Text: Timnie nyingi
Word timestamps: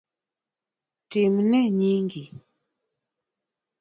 Timnie 1.09 1.61
nyingi 1.77 2.23